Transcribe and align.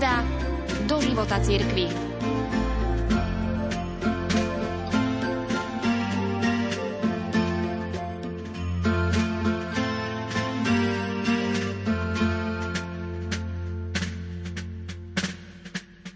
sonda 0.00 0.24
do 0.88 0.96
života 1.04 1.36
cirkvi. 1.44 1.92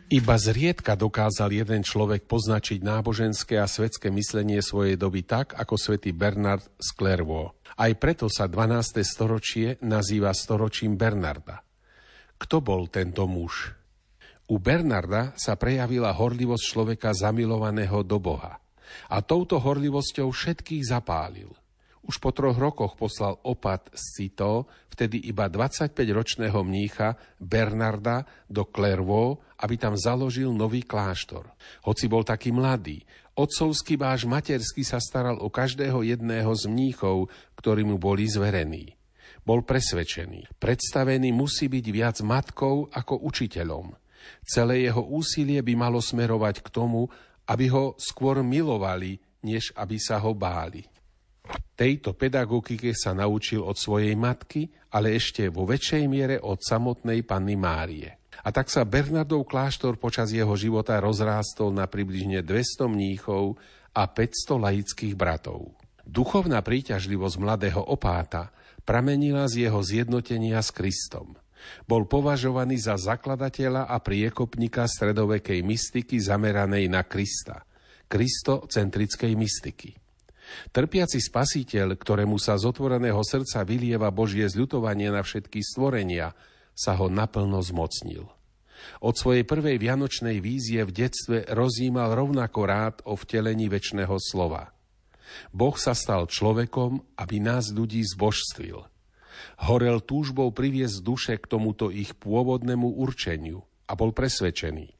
Iba 0.08 0.38
zriedka 0.40 0.96
dokázal 0.96 1.52
jeden 1.52 1.84
človek 1.84 2.24
poznačiť 2.24 2.80
náboženské 2.80 3.60
a 3.60 3.68
svetské 3.68 4.08
myslenie 4.08 4.64
svojej 4.64 4.96
doby 4.96 5.28
tak, 5.28 5.52
ako 5.60 5.76
svätý 5.76 6.16
Bernard 6.16 6.64
z 6.80 6.88
Clairvaux. 6.96 7.52
Aj 7.76 7.92
preto 8.00 8.32
sa 8.32 8.48
12. 8.48 9.04
storočie 9.04 9.76
nazýva 9.84 10.32
storočím 10.32 10.96
Bernarda. 10.96 11.63
Kto 12.40 12.60
bol 12.60 12.90
tento 12.90 13.24
muž? 13.24 13.72
U 14.50 14.60
Bernarda 14.60 15.32
sa 15.34 15.56
prejavila 15.56 16.12
horlivosť 16.12 16.64
človeka 16.64 17.10
zamilovaného 17.16 18.04
do 18.04 18.20
Boha. 18.20 18.60
A 19.08 19.24
touto 19.24 19.56
horlivosťou 19.58 20.28
všetkých 20.30 20.84
zapálil– 20.84 21.50
už 22.04 22.20
po 22.20 22.36
troch 22.36 22.56
rokoch 22.60 23.00
poslal 23.00 23.40
opat 23.48 23.88
z 23.96 24.04
Cito, 24.12 24.68
vtedy 24.92 25.24
iba 25.24 25.48
25-ročného 25.48 26.60
mnícha 26.60 27.16
Bernarda 27.40 28.28
do 28.44 28.68
Clairvaux, 28.68 29.40
aby 29.64 29.80
tam 29.80 29.96
založil 29.96 30.52
nový 30.52 30.84
kláštor. 30.84 31.48
Hoci 31.88 32.04
bol 32.04 32.20
taký 32.20 32.52
mladý, 32.52 33.00
otcovský 33.32 33.96
báž 33.96 34.28
materský 34.28 34.84
sa 34.84 35.00
staral 35.00 35.40
o 35.40 35.48
každého 35.48 36.04
jedného 36.04 36.52
z 36.52 36.68
mníchov, 36.68 37.32
ktorí 37.56 37.88
mu 37.88 37.96
boli 37.96 38.28
zverení. 38.28 38.92
Bol 39.44 39.60
presvedčený. 39.60 40.56
Predstavený 40.56 41.28
musí 41.36 41.68
byť 41.68 41.86
viac 41.92 42.16
matkou 42.24 42.88
ako 42.88 43.28
učiteľom. 43.28 43.92
Celé 44.40 44.88
jeho 44.88 45.04
úsilie 45.04 45.60
by 45.60 45.76
malo 45.76 46.00
smerovať 46.00 46.64
k 46.64 46.68
tomu, 46.72 47.12
aby 47.44 47.68
ho 47.68 47.92
skôr 48.00 48.40
milovali, 48.40 49.20
než 49.44 49.76
aby 49.76 50.00
sa 50.00 50.16
ho 50.16 50.32
báli. 50.32 50.88
Tejto 51.76 52.16
pedagogike 52.16 52.96
sa 52.96 53.12
naučil 53.12 53.60
od 53.60 53.76
svojej 53.76 54.16
matky, 54.16 54.72
ale 54.96 55.12
ešte 55.12 55.52
vo 55.52 55.68
väčšej 55.68 56.04
miere 56.08 56.36
od 56.40 56.64
samotnej 56.64 57.20
panny 57.28 57.52
Márie. 57.52 58.16
A 58.40 58.48
tak 58.48 58.72
sa 58.72 58.88
Bernardov 58.88 59.44
kláštor 59.44 60.00
počas 60.00 60.32
jeho 60.32 60.56
života 60.56 60.96
rozrástol 61.04 61.68
na 61.68 61.84
približne 61.84 62.40
200 62.40 62.88
mníchov 62.88 63.60
a 63.92 64.08
500 64.08 64.56
laických 64.56 65.14
bratov. 65.14 65.76
Duchovná 66.04 66.64
príťažlivosť 66.64 67.36
mladého 67.36 67.80
opáta 67.80 68.52
pramenila 68.84 69.48
z 69.48 69.68
jeho 69.68 69.80
zjednotenia 69.80 70.60
s 70.60 70.70
Kristom. 70.70 71.34
Bol 71.88 72.04
považovaný 72.04 72.76
za 72.76 73.00
zakladateľa 73.00 73.88
a 73.88 73.96
priekopníka 73.96 74.84
stredovekej 74.84 75.64
mystiky 75.64 76.20
zameranej 76.20 76.92
na 76.92 77.08
Krista, 77.08 77.64
kristocentrickej 78.06 79.32
mystiky. 79.32 79.96
Trpiaci 80.76 81.24
spasiteľ, 81.24 81.96
ktorému 81.96 82.36
sa 82.36 82.60
z 82.60 82.68
otvoreného 82.68 83.24
srdca 83.24 83.64
vylieva 83.64 84.12
Božie 84.12 84.44
zľutovanie 84.44 85.08
na 85.08 85.24
všetky 85.24 85.64
stvorenia, 85.64 86.36
sa 86.76 87.00
ho 87.00 87.08
naplno 87.08 87.64
zmocnil. 87.64 88.28
Od 89.00 89.14
svojej 89.16 89.48
prvej 89.48 89.80
vianočnej 89.80 90.44
vízie 90.44 90.84
v 90.84 90.92
detstve 90.92 91.48
rozímal 91.48 92.12
rovnako 92.12 92.60
rád 92.68 92.96
o 93.08 93.16
vtelení 93.16 93.72
väčšného 93.72 94.20
slova. 94.20 94.73
Boh 95.50 95.74
sa 95.76 95.92
stal 95.96 96.28
človekom, 96.30 97.02
aby 97.18 97.36
nás 97.40 97.70
ľudí 97.72 98.02
zbožstvil. 98.04 98.84
Horel 99.66 99.98
túžbou 100.02 100.50
priviesť 100.50 100.98
duše 101.02 101.34
k 101.38 101.46
tomuto 101.46 101.90
ich 101.90 102.14
pôvodnému 102.18 102.98
určeniu 102.98 103.62
a 103.86 103.92
bol 103.98 104.14
presvedčený. 104.14 104.94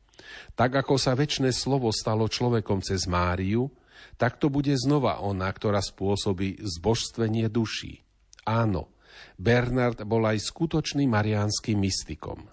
Tak 0.55 0.85
ako 0.85 0.95
sa 0.99 1.15
väčšné 1.15 1.51
slovo 1.55 1.91
stalo 1.91 2.27
človekom 2.27 2.83
cez 2.83 3.07
Máriu, 3.07 3.71
tak 4.15 4.39
to 4.39 4.51
bude 4.51 4.75
znova 4.79 5.23
ona, 5.23 5.51
ktorá 5.51 5.83
spôsobí 5.83 6.63
zbožstvenie 6.63 7.51
duší. 7.51 8.03
Áno, 8.47 8.95
Bernard 9.39 10.03
bol 10.07 10.23
aj 10.27 10.43
skutočným 10.43 11.11
mariánskym 11.11 11.79
mystikom. 11.79 12.47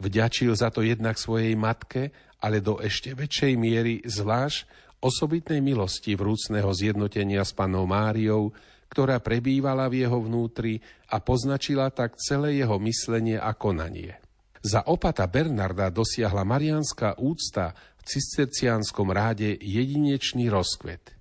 Vďačil 0.00 0.56
za 0.56 0.72
to 0.72 0.80
jednak 0.80 1.20
svojej 1.20 1.52
matke, 1.56 2.12
ale 2.40 2.64
do 2.64 2.80
ešte 2.80 3.12
väčšej 3.12 3.52
miery 3.56 3.94
zvlášť 4.04 4.85
osobitnej 5.06 5.62
milosti 5.62 6.18
vrúcného 6.18 6.68
zjednotenia 6.74 7.46
s 7.46 7.54
panou 7.54 7.86
Máriou, 7.86 8.50
ktorá 8.90 9.22
prebývala 9.22 9.86
v 9.86 10.02
jeho 10.02 10.18
vnútri 10.18 10.82
a 11.10 11.22
poznačila 11.22 11.94
tak 11.94 12.18
celé 12.18 12.58
jeho 12.58 12.78
myslenie 12.82 13.38
a 13.38 13.54
konanie. 13.54 14.18
Za 14.66 14.90
opata 14.90 15.30
Bernarda 15.30 15.94
dosiahla 15.94 16.42
marianská 16.42 17.22
úcta 17.22 17.70
cisterciánskom 18.02 19.10
ráde 19.10 19.58
jedinečný 19.58 20.50
rozkvet. 20.50 21.14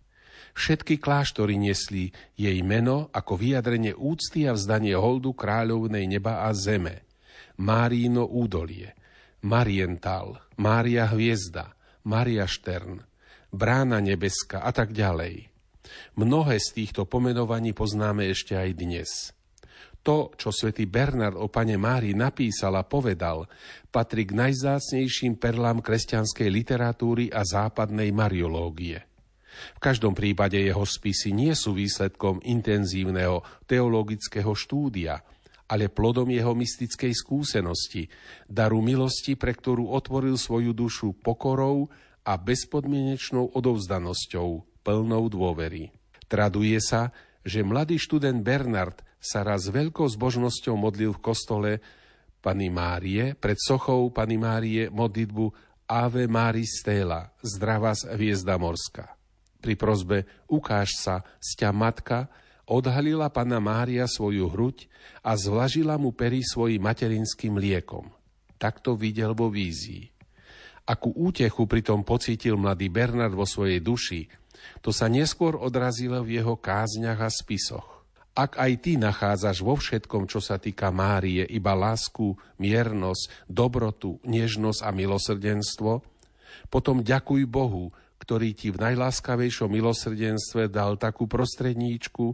Všetky 0.56 1.04
kláštory 1.04 1.60
nesli 1.60 2.16
jej 2.40 2.58
meno 2.64 3.12
ako 3.12 3.36
vyjadrenie 3.36 3.92
úcty 3.92 4.48
a 4.48 4.56
vzdanie 4.56 4.96
holdu 4.96 5.36
kráľovnej 5.36 6.08
neba 6.08 6.48
a 6.48 6.56
zeme. 6.56 7.04
Márino 7.60 8.24
údolie, 8.24 8.96
Mariental, 9.44 10.40
Mária 10.56 11.12
hviezda, 11.12 11.76
Maria 12.08 12.48
Štern, 12.48 13.04
Brána 13.56 14.04
nebeska 14.04 14.60
a 14.60 14.76
tak 14.76 14.92
ďalej. 14.92 15.48
Mnohé 16.20 16.60
z 16.60 16.68
týchto 16.76 17.08
pomenovaní 17.08 17.72
poznáme 17.72 18.28
ešte 18.28 18.60
aj 18.60 18.70
dnes– 18.76 19.10
to, 20.06 20.30
čo 20.38 20.54
svätý 20.54 20.86
Bernard 20.86 21.34
o 21.34 21.50
pane 21.50 21.82
Mári 21.82 22.14
napísal 22.14 22.78
a 22.78 22.86
povedal, 22.86 23.50
patrí 23.90 24.30
k 24.30 24.38
najzácnejším 24.38 25.42
perlám 25.42 25.82
kresťanskej 25.82 26.46
literatúry 26.54 27.34
a 27.34 27.42
západnej 27.42 28.14
mariológie. 28.14 29.02
V 29.74 29.80
každom 29.82 30.14
prípade 30.14 30.62
jeho 30.62 30.86
spisy 30.86 31.34
nie 31.34 31.58
sú 31.58 31.74
výsledkom 31.74 32.38
intenzívneho 32.46 33.42
teologického 33.66 34.54
štúdia, 34.54 35.26
ale 35.66 35.90
plodom 35.90 36.30
jeho 36.30 36.54
mystickej 36.54 37.10
skúsenosti, 37.10 38.06
daru 38.46 38.86
milosti, 38.86 39.34
pre 39.34 39.58
ktorú 39.58 39.90
otvoril 39.90 40.38
svoju 40.38 40.78
dušu 40.78 41.18
pokorou 41.18 41.90
a 42.26 42.34
bezpodmienečnou 42.42 43.54
odovzdanosťou, 43.54 44.50
plnou 44.82 45.24
dôvery. 45.30 45.94
Traduje 46.26 46.82
sa, 46.82 47.14
že 47.46 47.62
mladý 47.62 48.02
študent 48.02 48.42
Bernard 48.42 49.06
sa 49.22 49.46
raz 49.46 49.70
veľkou 49.70 50.10
zbožnosťou 50.10 50.74
modlil 50.74 51.14
v 51.14 51.22
kostole 51.22 51.72
Pany 52.42 52.74
Márie, 52.74 53.38
pred 53.38 53.58
sochou 53.58 54.10
Pany 54.10 54.38
Márie 54.38 54.90
modlitbu 54.90 55.54
Ave 55.86 56.26
Maris 56.26 56.82
Stela, 56.82 57.30
zdravá 57.46 57.94
hviezda 58.18 58.58
morská. 58.58 59.14
Pri 59.62 59.78
prozbe 59.78 60.26
Ukáž 60.50 60.98
sa, 60.98 61.22
sťa 61.42 61.70
matka, 61.74 62.30
odhalila 62.66 63.30
Pana 63.30 63.62
Mária 63.62 64.10
svoju 64.10 64.50
hruď 64.50 64.90
a 65.22 65.38
zvlažila 65.38 65.98
mu 65.98 66.14
pery 66.14 66.42
svojim 66.42 66.82
materinským 66.82 67.58
liekom. 67.58 68.10
Takto 68.58 68.98
videl 68.98 69.38
vo 69.38 69.50
vízii. 69.50 70.15
Akú 70.86 71.10
útechu 71.18 71.66
pritom 71.66 72.06
pocítil 72.06 72.62
mladý 72.62 72.94
Bernard 72.94 73.34
vo 73.34 73.50
svojej 73.50 73.82
duši, 73.82 74.30
to 74.86 74.94
sa 74.94 75.10
neskôr 75.10 75.58
odrazilo 75.58 76.22
v 76.22 76.42
jeho 76.42 76.58
kázniach 76.58 77.26
a 77.26 77.30
spisoch. 77.30 78.06
Ak 78.36 78.60
aj 78.60 78.72
ty 78.84 79.00
nachádzaš 79.00 79.64
vo 79.64 79.80
všetkom, 79.80 80.28
čo 80.28 80.44
sa 80.44 80.60
týka 80.60 80.92
Márie, 80.92 81.48
iba 81.48 81.72
lásku, 81.72 82.36
miernosť, 82.60 83.48
dobrotu, 83.48 84.20
nežnosť 84.28 84.84
a 84.84 84.90
milosrdenstvo, 84.92 86.04
potom 86.68 87.00
ďakuj 87.00 87.42
Bohu, 87.48 87.96
ktorý 88.20 88.52
ti 88.52 88.76
v 88.76 88.82
najláskavejšom 88.84 89.72
milosrdenstve 89.72 90.68
dal 90.68 91.00
takú 91.00 91.32
prostredníčku, 91.32 92.26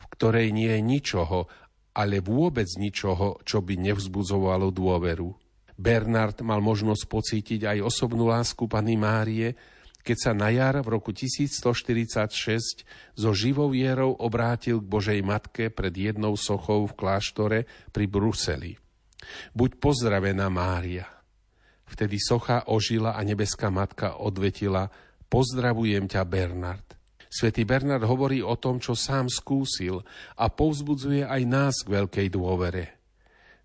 v 0.00 0.06
ktorej 0.16 0.48
nie 0.50 0.72
je 0.72 0.80
ničoho, 0.80 1.46
ale 1.92 2.24
vôbec 2.24 2.70
ničoho, 2.80 3.42
čo 3.44 3.60
by 3.60 3.76
nevzbudzovalo 3.76 4.72
dôveru. 4.72 5.49
Bernard 5.80 6.44
mal 6.44 6.60
možnosť 6.60 7.08
pocítiť 7.08 7.64
aj 7.64 7.78
osobnú 7.80 8.28
lásku 8.28 8.68
Pany 8.68 9.00
Márie, 9.00 9.56
keď 10.04 10.16
sa 10.20 10.32
na 10.36 10.52
jar 10.52 10.76
v 10.84 10.92
roku 10.92 11.08
1146 11.16 12.84
so 13.16 13.30
živou 13.32 13.72
vierou 13.72 14.12
obrátil 14.20 14.84
k 14.84 14.90
Božej 14.92 15.20
Matke 15.24 15.72
pred 15.72 15.92
jednou 15.96 16.36
sochou 16.36 16.84
v 16.84 16.92
kláštore 16.92 17.58
pri 17.96 18.04
Bruseli. 18.04 18.76
Buď 19.56 19.80
pozdravená 19.80 20.52
Mária. 20.52 21.08
Vtedy 21.88 22.20
socha 22.20 22.68
ožila 22.68 23.16
a 23.16 23.20
nebeská 23.24 23.72
matka 23.72 24.20
odvetila 24.20 24.92
Pozdravujem 25.30 26.10
ťa, 26.10 26.26
Bernard. 26.26 26.98
Svetý 27.30 27.62
Bernard 27.62 28.02
hovorí 28.02 28.42
o 28.42 28.58
tom, 28.58 28.82
čo 28.82 28.98
sám 28.98 29.30
skúsil 29.30 30.02
a 30.34 30.50
povzbudzuje 30.50 31.22
aj 31.22 31.42
nás 31.46 31.74
k 31.86 32.02
veľkej 32.02 32.26
dôvere. 32.34 32.99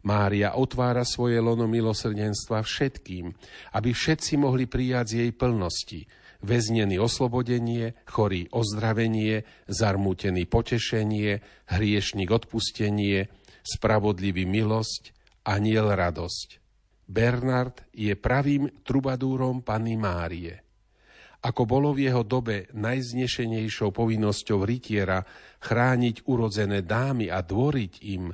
Mária 0.06 0.54
otvára 0.54 1.02
svoje 1.02 1.42
lono 1.42 1.66
milosrdenstva 1.66 2.62
všetkým, 2.62 3.34
aby 3.74 3.90
všetci 3.90 4.38
mohli 4.38 4.70
prijať 4.70 5.06
z 5.10 5.14
jej 5.26 5.32
plnosti, 5.34 6.02
väznený 6.46 7.02
oslobodenie, 7.02 7.98
chorý 8.06 8.46
ozdravenie, 8.54 9.42
zarmútený 9.66 10.46
potešenie, 10.46 11.42
hriešnik 11.74 12.30
odpustenie, 12.30 13.34
spravodlivý 13.66 14.46
milosť, 14.46 15.10
aniel 15.50 15.90
radosť. 15.90 16.62
Bernard 17.10 17.86
je 17.94 18.14
pravým 18.14 18.86
trubadúrom 18.86 19.66
Panny 19.66 19.98
Márie. 19.98 20.62
Ako 21.46 21.70
bolo 21.70 21.94
v 21.94 22.10
jeho 22.10 22.26
dobe 22.26 22.70
najznešenejšou 22.74 23.94
povinnosťou 23.94 24.66
rytiera 24.66 25.22
chrániť 25.62 26.26
urodzené 26.26 26.82
dámy 26.82 27.30
a 27.30 27.46
dvoriť 27.46 27.94
im, 28.18 28.34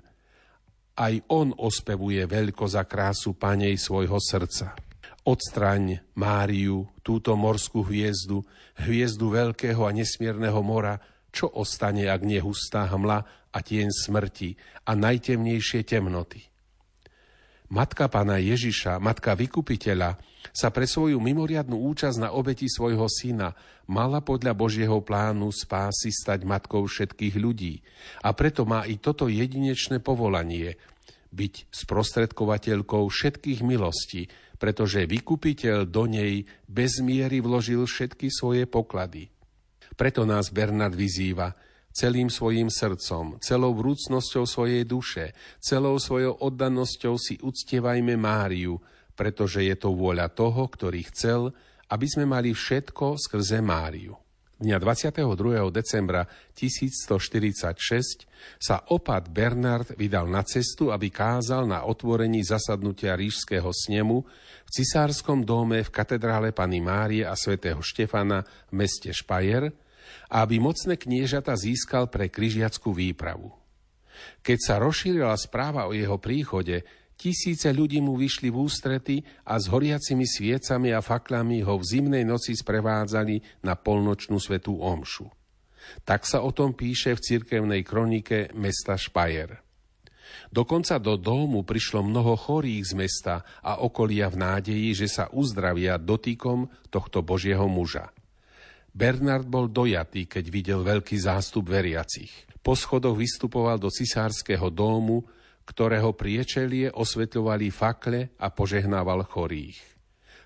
aj 0.98 1.14
on 1.32 1.56
ospevuje 1.56 2.28
veľko 2.28 2.68
za 2.68 2.84
krásu 2.84 3.38
panej 3.40 3.80
svojho 3.80 4.20
srdca. 4.20 4.76
Odstraň 5.22 6.02
Máriu, 6.18 6.90
túto 7.06 7.38
morskú 7.38 7.86
hviezdu, 7.86 8.42
hviezdu 8.82 9.30
veľkého 9.30 9.86
a 9.86 9.92
nesmierneho 9.94 10.60
mora, 10.66 10.98
čo 11.32 11.48
ostane, 11.48 12.10
ak 12.10 12.26
nehustá 12.28 12.90
hmla 12.90 13.20
a 13.54 13.58
tieň 13.62 13.88
smrti 13.88 14.58
a 14.84 14.92
najtemnejšie 14.98 15.88
temnoty. 15.88 16.50
Matka 17.71 18.12
pána 18.12 18.35
Ježiša, 18.35 19.00
matka 19.00 19.31
vykupiteľa, 19.31 20.19
sa 20.51 20.68
pre 20.75 20.83
svoju 20.83 21.23
mimoriadnú 21.23 21.79
účasť 21.88 22.19
na 22.19 22.29
obeti 22.35 22.68
svojho 22.68 23.07
syna 23.07 23.56
mala 23.88 24.19
podľa 24.19 24.51
Božieho 24.51 25.00
plánu 25.00 25.47
spásy 25.56 26.12
stať 26.12 26.44
matkou 26.44 26.83
všetkých 26.83 27.39
ľudí. 27.39 27.79
A 28.27 28.35
preto 28.35 28.68
má 28.68 28.83
i 28.83 29.00
toto 29.00 29.31
jedinečné 29.31 30.03
povolanie 30.03 30.75
byť 31.31 31.71
sprostredkovateľkou 31.71 33.07
všetkých 33.07 33.63
milostí, 33.63 34.27
pretože 34.59 35.07
vykupiteľ 35.07 35.88
do 35.88 36.12
nej 36.12 36.44
bez 36.68 37.00
miery 37.00 37.39
vložil 37.39 37.88
všetky 37.88 38.27
svoje 38.35 38.68
poklady. 38.68 39.31
Preto 39.95 40.27
nás 40.27 40.51
Bernard 40.51 40.91
vyzýva 40.91 41.56
celým 41.92 42.32
svojim 42.32 42.72
srdcom, 42.72 43.40
celou 43.44 43.76
vrúcnosťou 43.76 44.44
svojej 44.48 44.84
duše, 44.88 45.36
celou 45.60 46.00
svojou 46.00 46.40
oddanosťou 46.40 47.16
si 47.20 47.36
uctievajme 47.40 48.16
Máriu, 48.16 48.80
pretože 49.14 49.62
je 49.62 49.76
to 49.76 49.92
vôľa 49.92 50.32
toho, 50.32 50.66
ktorý 50.66 51.04
chcel, 51.12 51.52
aby 51.92 52.08
sme 52.08 52.24
mali 52.24 52.56
všetko 52.56 53.20
skrze 53.20 53.60
Máriu. 53.60 54.16
Dňa 54.62 54.78
22. 54.78 55.26
decembra 55.74 56.22
1146 56.54 58.30
sa 58.62 58.78
opat 58.94 59.34
Bernard 59.34 59.98
vydal 59.98 60.30
na 60.30 60.46
cestu, 60.46 60.94
aby 60.94 61.10
kázal 61.10 61.66
na 61.66 61.82
otvorení 61.90 62.46
zasadnutia 62.46 63.18
rížského 63.18 63.74
snemu 63.74 64.22
v 64.62 64.70
cisárskom 64.70 65.42
dome 65.42 65.82
v 65.82 65.90
katedrále 65.90 66.54
Pany 66.54 66.78
Márie 66.78 67.26
a 67.26 67.34
svätého 67.34 67.82
Štefana 67.82 68.46
v 68.70 68.86
meste 68.86 69.10
Špajer 69.10 69.74
a 70.31 70.44
aby 70.44 70.62
mocné 70.62 70.98
kniežata 70.98 71.54
získal 71.56 72.08
pre 72.08 72.28
križiackú 72.31 72.92
výpravu. 72.92 73.52
Keď 74.46 74.58
sa 74.62 74.75
rozšírila 74.78 75.34
správa 75.38 75.90
o 75.90 75.96
jeho 75.96 76.22
príchode, 76.22 76.86
Tisíce 77.22 77.69
ľudí 77.69 78.02
mu 78.02 78.18
vyšli 78.18 78.50
v 78.50 78.66
ústrety 78.66 79.22
a 79.46 79.62
s 79.62 79.69
horiacimi 79.69 80.25
sviecami 80.25 80.90
a 80.90 81.06
faklami 81.06 81.62
ho 81.62 81.78
v 81.78 81.86
zimnej 81.86 82.25
noci 82.25 82.58
sprevádzali 82.58 83.62
na 83.62 83.78
polnočnú 83.78 84.42
svetú 84.42 84.81
omšu. 84.81 85.30
Tak 86.02 86.25
sa 86.25 86.42
o 86.42 86.50
tom 86.50 86.74
píše 86.74 87.14
v 87.14 87.22
cirkevnej 87.22 87.86
kronike 87.86 88.50
mesta 88.57 88.98
Špajer. 88.98 89.62
Dokonca 90.50 90.98
do 90.98 91.14
domu 91.14 91.62
prišlo 91.62 92.02
mnoho 92.02 92.34
chorých 92.34 92.90
z 92.90 92.94
mesta 92.98 93.36
a 93.62 93.86
okolia 93.86 94.25
v 94.25 94.42
nádeji, 94.42 95.06
že 95.06 95.07
sa 95.07 95.30
uzdravia 95.30 96.02
dotykom 96.02 96.74
tohto 96.90 97.22
Božieho 97.22 97.69
muža. 97.69 98.10
Bernard 98.92 99.48
bol 99.48 99.72
dojatý, 99.72 100.28
keď 100.28 100.46
videl 100.52 100.80
veľký 100.84 101.16
zástup 101.16 101.72
veriacich. 101.72 102.32
Po 102.60 102.76
schodoch 102.76 103.16
vystupoval 103.16 103.80
do 103.80 103.90
cisárskeho 103.90 104.70
domu, 104.70 105.24
ktorého 105.66 106.12
priečelie 106.12 106.92
osvetľovali 106.92 107.72
fakle 107.72 108.36
a 108.38 108.52
požehnával 108.52 109.24
chorých. 109.24 109.80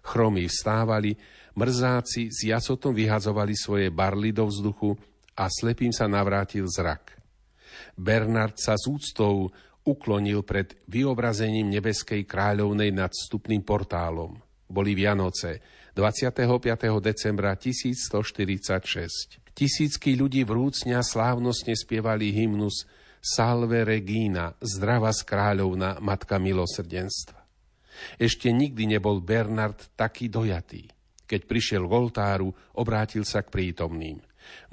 Chromí 0.05 0.45
vstávali, 0.45 1.17
mrzáci 1.57 2.29
s 2.29 2.45
jacotom 2.45 2.93
vyhadzovali 2.93 3.57
svoje 3.57 3.89
barly 3.89 4.29
do 4.29 4.45
vzduchu 4.45 4.93
a 5.33 5.49
slepým 5.49 5.89
sa 5.89 6.05
navrátil 6.05 6.69
zrak. 6.69 7.17
Bernard 7.97 8.61
sa 8.61 8.77
s 8.77 8.85
úctou 8.85 9.49
uklonil 9.85 10.45
pred 10.45 10.77
vyobrazením 10.85 11.73
nebeskej 11.73 12.23
kráľovnej 12.23 12.93
nad 12.93 13.09
vstupným 13.09 13.65
portálom. 13.65 14.37
Boli 14.65 14.97
Vianoce, 14.97 15.61
25. 15.95 16.35
decembra 16.99 17.55
1146. 17.55 19.39
Tisícky 19.55 20.19
ľudí 20.19 20.43
vrúcňa 20.43 20.99
slávnostne 20.99 21.71
spievali 21.71 22.35
hymnus 22.35 22.83
Salve 23.23 23.87
Regina, 23.87 24.51
zdravá 24.59 25.15
skráľovna, 25.15 26.03
matka 26.03 26.35
milosrdenstva. 26.35 27.39
Ešte 28.19 28.51
nikdy 28.51 28.91
nebol 28.91 29.23
Bernard 29.23 29.95
taký 29.95 30.27
dojatý. 30.27 30.83
Keď 31.23 31.47
prišiel 31.47 31.87
k 31.87 31.95
oltáru, 31.95 32.51
obrátil 32.75 33.23
sa 33.23 33.39
k 33.47 33.55
prítomným. 33.55 34.19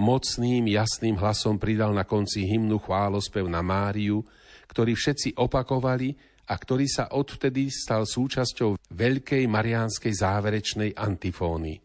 Mocným, 0.02 0.66
jasným 0.74 1.22
hlasom 1.22 1.54
pridal 1.54 1.94
na 1.94 2.02
konci 2.02 2.50
hymnu 2.50 2.82
chválospev 2.82 3.46
na 3.46 3.62
Máriu, 3.62 4.26
ktorý 4.66 4.98
všetci 4.98 5.38
opakovali 5.38 6.31
a 6.52 6.54
ktorý 6.54 6.84
sa 6.84 7.16
odvtedy 7.16 7.72
stal 7.72 8.04
súčasťou 8.04 8.92
veľkej 8.92 9.48
mariánskej 9.48 10.12
záverečnej 10.12 10.92
antifóny. 10.92 11.80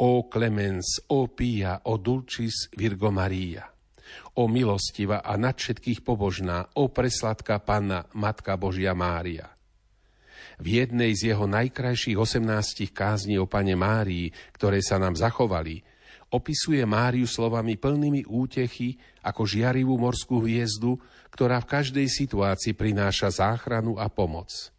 O 0.00 0.24
clemens, 0.32 1.04
o 1.12 1.28
pia, 1.28 1.84
o 1.84 2.00
dulcis 2.00 2.72
Virgo 2.72 3.12
Maria 3.12 3.68
o 4.38 4.46
milostiva 4.46 5.20
a 5.20 5.34
nad 5.34 5.58
všetkých 5.58 6.06
pobožná, 6.06 6.70
o 6.78 6.88
presladká 6.88 7.58
Panna, 7.58 8.06
Matka 8.14 8.54
Božia 8.54 8.94
Mária. 8.94 9.50
V 10.58 10.82
jednej 10.82 11.14
z 11.14 11.34
jeho 11.34 11.46
najkrajších 11.46 12.18
18 12.18 12.90
kázní 12.90 13.38
o 13.38 13.46
Pane 13.46 13.74
Márii, 13.78 14.30
ktoré 14.54 14.82
sa 14.82 14.98
nám 14.98 15.14
zachovali, 15.14 15.82
opisuje 16.28 16.84
Máriu 16.84 17.24
slovami 17.24 17.80
plnými 17.80 18.28
útechy 18.28 19.00
ako 19.24 19.48
žiarivú 19.48 19.96
morskú 19.96 20.44
hviezdu, 20.44 21.00
ktorá 21.32 21.60
v 21.64 21.70
každej 21.70 22.06
situácii 22.08 22.76
prináša 22.76 23.32
záchranu 23.32 23.96
a 23.96 24.12
pomoc. 24.12 24.72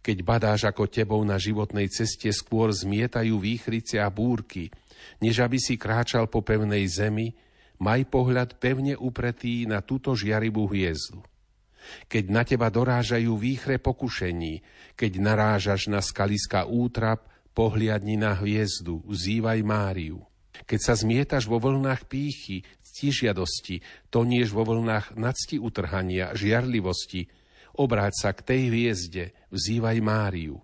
Keď 0.00 0.18
badáš 0.24 0.64
ako 0.64 0.88
tebou 0.88 1.20
na 1.22 1.36
životnej 1.36 1.86
ceste 1.92 2.32
skôr 2.32 2.72
zmietajú 2.72 3.36
výchrice 3.36 4.00
a 4.00 4.08
búrky, 4.08 4.72
než 5.20 5.44
aby 5.44 5.60
si 5.60 5.76
kráčal 5.76 6.26
po 6.26 6.40
pevnej 6.40 6.88
zemi, 6.88 7.36
maj 7.80 8.08
pohľad 8.08 8.56
pevne 8.56 8.96
upretý 8.96 9.68
na 9.68 9.84
túto 9.84 10.16
žiarivú 10.16 10.68
hviezdu. 10.68 11.20
Keď 12.08 12.24
na 12.28 12.42
teba 12.44 12.68
dorážajú 12.68 13.36
výchre 13.40 13.80
pokušení, 13.80 14.60
keď 14.96 15.12
narážaš 15.20 15.88
na 15.88 16.04
skaliska 16.04 16.68
útrap, 16.68 17.28
pohliadni 17.56 18.20
na 18.20 18.36
hviezdu, 18.36 19.04
vzývaj 19.04 19.60
Máriu. 19.64 20.29
Keď 20.68 20.80
sa 20.80 20.94
zmietaš 20.96 21.48
vo 21.48 21.60
vlnách 21.60 22.08
pýchy, 22.08 22.64
ctižiadosti, 22.80 23.80
tonieš 24.12 24.52
vo 24.52 24.66
vlnách 24.66 25.16
nadsti 25.16 25.56
utrhania, 25.62 26.34
žiarlivosti, 26.36 27.30
obráť 27.78 28.12
sa 28.18 28.30
k 28.34 28.40
tej 28.44 28.60
hviezde, 28.68 29.24
vzývaj 29.54 29.98
Máriu. 30.02 30.60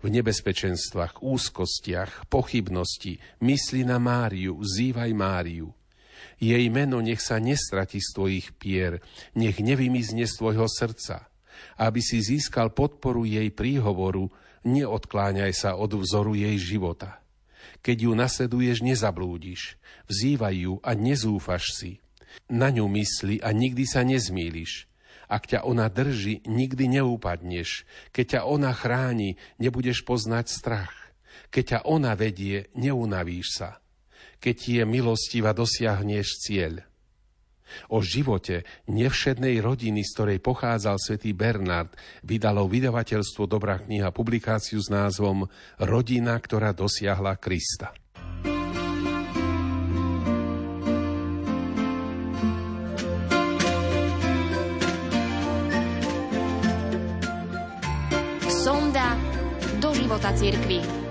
V 0.00 0.08
nebezpečenstvách, 0.08 1.20
úzkostiach, 1.20 2.32
pochybnosti, 2.32 3.20
mysli 3.44 3.84
na 3.84 4.00
Máriu, 4.00 4.56
vzývaj 4.56 5.12
Máriu. 5.12 5.76
Jej 6.40 6.72
meno 6.72 7.04
nech 7.04 7.20
sa 7.20 7.36
nestrati 7.36 8.00
z 8.00 8.16
tvojich 8.16 8.56
pier, 8.56 9.04
nech 9.36 9.60
nevymizne 9.60 10.24
z 10.24 10.32
tvojho 10.40 10.64
srdca. 10.68 11.28
Aby 11.76 12.00
si 12.00 12.24
získal 12.24 12.72
podporu 12.72 13.28
jej 13.28 13.52
príhovoru, 13.52 14.32
neodkláňaj 14.64 15.52
sa 15.52 15.76
od 15.76 16.00
vzoru 16.00 16.32
jej 16.32 16.56
života. 16.56 17.19
Keď 17.80 17.96
ju 18.08 18.12
nasleduješ, 18.14 18.82
nezablúdiš. 18.84 19.80
Vzývaj 20.06 20.56
ju 20.56 20.74
a 20.84 20.94
nezúfaš 20.96 21.64
si. 21.74 21.92
Na 22.46 22.70
ňu 22.70 22.86
mysli 22.92 23.42
a 23.42 23.50
nikdy 23.50 23.84
sa 23.86 24.06
nezmýliš. 24.06 24.86
Ak 25.30 25.46
ťa 25.46 25.62
ona 25.62 25.86
drží, 25.86 26.42
nikdy 26.46 26.90
neúpadneš. 27.00 27.86
Keď 28.10 28.26
ťa 28.26 28.40
ona 28.46 28.74
chráni, 28.74 29.38
nebudeš 29.62 30.02
poznať 30.02 30.46
strach. 30.50 30.94
Keď 31.54 31.64
ťa 31.66 31.80
ona 31.86 32.18
vedie, 32.18 32.70
neunavíš 32.74 33.48
sa 33.54 33.80
keď 34.40 34.54
ti 34.56 34.80
je 34.80 34.84
milostiva, 34.88 35.52
dosiahneš 35.52 36.40
cieľ. 36.40 36.80
O 37.92 38.02
živote 38.04 38.64
nevšednej 38.90 39.58
rodiny, 39.62 40.02
z 40.02 40.10
ktorej 40.14 40.38
pochádzal 40.42 40.96
svätý 40.98 41.34
Bernard, 41.36 41.94
vydalo 42.22 42.66
vydavateľstvo 42.66 43.46
Dobrá 43.50 43.78
kniha 43.80 44.10
publikáciu 44.14 44.78
s 44.80 44.88
názvom 44.92 45.46
Rodina, 45.80 46.38
ktorá 46.38 46.70
dosiahla 46.76 47.36
Krista. 47.38 47.92
Sonda 58.60 59.16
do 59.80 59.88
života 59.96 60.36
cirkvi. 60.36 61.09